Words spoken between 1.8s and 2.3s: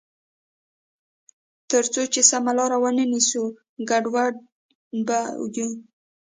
څو چې